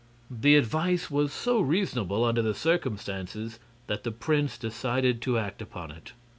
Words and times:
The 0.31 0.55
advice 0.55 1.11
was 1.11 1.31
so 1.31 1.61
reasonable, 1.61 2.25
under 2.25 2.41
the 2.41 2.55
circumstances, 2.55 3.59
that 3.85 4.03
the 4.03 4.11
prince 4.11 4.57
decided 4.57 5.21
to 5.21 5.37
act 5.37 5.61
upon 5.61 5.91
it. 5.91 6.13